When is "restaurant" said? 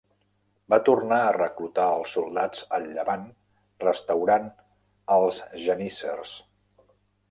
3.87-4.53